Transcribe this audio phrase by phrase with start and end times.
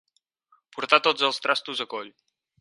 [0.77, 2.11] Portar tots els trastos a coll.